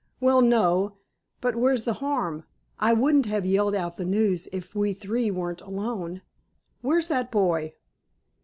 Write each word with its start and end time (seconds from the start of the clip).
"Well, 0.19 0.41
no. 0.41 0.97
But 1.41 1.55
where's 1.55 1.83
the 1.83 1.93
harm? 2.01 2.45
I 2.79 2.91
wouldn't 2.91 3.27
have 3.27 3.45
yelled 3.45 3.75
out 3.75 3.97
the 3.97 4.03
news 4.03 4.49
if 4.51 4.73
we 4.73 4.93
three 4.93 5.29
weren't 5.29 5.61
alone. 5.61 6.23
Where's 6.81 7.07
that 7.09 7.29
boy?" 7.31 7.73